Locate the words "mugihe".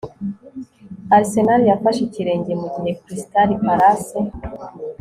2.61-2.91